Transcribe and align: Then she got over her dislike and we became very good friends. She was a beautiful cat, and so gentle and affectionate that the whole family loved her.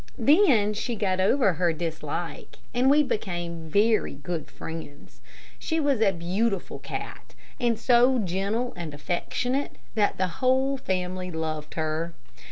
Then 0.17 0.73
she 0.73 0.95
got 0.95 1.19
over 1.19 1.53
her 1.53 1.71
dislike 1.73 2.57
and 2.73 2.89
we 2.89 3.03
became 3.03 3.69
very 3.69 4.15
good 4.15 4.49
friends. 4.49 5.21
She 5.59 5.79
was 5.79 6.01
a 6.01 6.11
beautiful 6.11 6.79
cat, 6.79 7.35
and 7.59 7.77
so 7.77 8.17
gentle 8.17 8.73
and 8.75 8.95
affectionate 8.95 9.73
that 9.93 10.17
the 10.17 10.27
whole 10.41 10.75
family 10.75 11.29
loved 11.29 11.75
her. 11.75 12.15